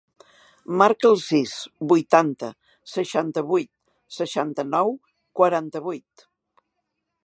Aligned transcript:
Marca 0.81 1.09
el 1.09 1.19
sis, 1.23 1.53
vuitanta, 1.91 2.49
seixanta-vuit, 2.95 3.71
seixanta-nou, 4.19 4.95
quaranta-vuit. 5.41 6.31